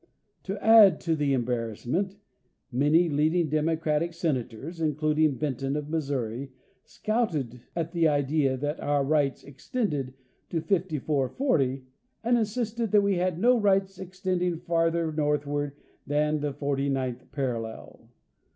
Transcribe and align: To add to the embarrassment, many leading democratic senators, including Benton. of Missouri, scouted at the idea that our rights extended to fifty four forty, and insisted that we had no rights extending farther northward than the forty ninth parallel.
To 0.45 0.57
add 0.65 0.99
to 1.01 1.15
the 1.15 1.31
embarrassment, 1.33 2.15
many 2.71 3.07
leading 3.07 3.49
democratic 3.49 4.13
senators, 4.15 4.81
including 4.81 5.35
Benton. 5.35 5.75
of 5.75 5.89
Missouri, 5.91 6.51
scouted 6.83 7.61
at 7.75 7.91
the 7.91 8.07
idea 8.07 8.57
that 8.57 8.79
our 8.79 9.03
rights 9.03 9.43
extended 9.43 10.15
to 10.49 10.59
fifty 10.59 10.97
four 10.97 11.29
forty, 11.29 11.83
and 12.23 12.35
insisted 12.35 12.89
that 12.91 13.01
we 13.03 13.17
had 13.17 13.37
no 13.37 13.59
rights 13.59 13.99
extending 13.99 14.57
farther 14.57 15.11
northward 15.11 15.73
than 16.07 16.39
the 16.39 16.51
forty 16.51 16.89
ninth 16.89 17.31
parallel. 17.31 18.09